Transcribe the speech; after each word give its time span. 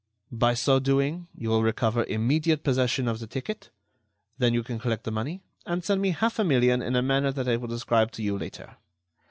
By 0.31 0.55
so 0.55 0.79
doing 0.79 1.27
you 1.37 1.49
will 1.49 1.61
recover 1.61 2.05
immediate 2.05 2.63
possession 2.63 3.07
of 3.07 3.19
the 3.19 3.27
ticket; 3.27 3.69
then 4.39 4.51
you 4.51 4.63
can 4.63 4.79
collect 4.79 5.03
the 5.03 5.11
money 5.11 5.43
and 5.63 5.83
send 5.85 6.01
me 6.01 6.09
half 6.09 6.39
a 6.39 6.43
million 6.43 6.81
in 6.81 6.95
a 6.95 7.03
manner 7.03 7.31
that 7.31 7.47
I 7.47 7.55
will 7.57 7.67
describe 7.67 8.09
to 8.13 8.23
you 8.23 8.35
later. 8.35 8.77